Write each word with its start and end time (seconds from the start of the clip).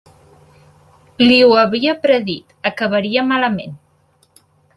Li 1.23 1.37
ho 1.49 1.53
havia 1.63 1.95
predit: 2.07 2.57
acabaria 2.71 3.27
malament. 3.35 3.79